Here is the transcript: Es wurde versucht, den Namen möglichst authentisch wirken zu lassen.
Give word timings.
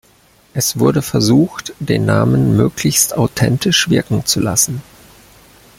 Es 0.55 0.79
wurde 0.79 1.03
versucht, 1.03 1.75
den 1.79 2.05
Namen 2.05 2.57
möglichst 2.57 3.15
authentisch 3.15 3.87
wirken 3.91 4.25
zu 4.25 4.39
lassen. 4.39 4.81